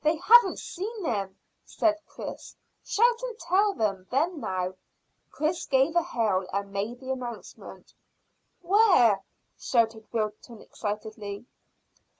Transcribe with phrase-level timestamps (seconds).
[0.00, 2.56] "They haven't seen them," said Chris.
[2.82, 4.72] "Shout and tell them, then, now."
[5.30, 7.92] Chris gave a hail, and made the announcement.
[8.62, 9.22] "Where?"
[9.58, 11.44] shouted Wilton excitedly.